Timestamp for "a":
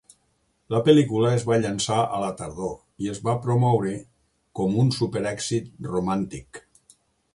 2.15-2.21, 4.79-4.83